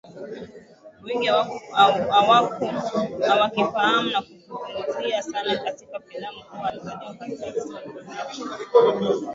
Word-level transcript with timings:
wengi 1.03 1.27
hawakifahamu 3.27 4.07
na 4.09 4.17
hakizungumziwi 4.17 5.21
sana 5.23 5.57
katika 5.57 5.99
filamu 5.99 6.37
ni 6.37 6.43
kuwa 6.49 6.69
alizaliwa 6.69 7.13
katika 7.13 7.41
visiwa 7.51 7.81
vya 7.81 8.03
karafuu 8.05 9.27